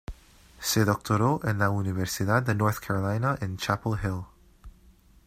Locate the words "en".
1.43-1.59, 3.39-3.57